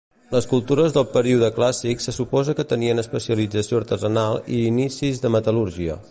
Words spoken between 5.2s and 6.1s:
de metal·lúrgia.